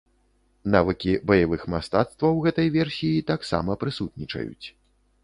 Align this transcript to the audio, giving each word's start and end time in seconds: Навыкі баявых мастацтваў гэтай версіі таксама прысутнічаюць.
Навыкі 0.75 1.11
баявых 1.31 1.61
мастацтваў 1.73 2.39
гэтай 2.45 2.71
версіі 2.77 3.21
таксама 3.29 3.77
прысутнічаюць. 3.85 4.67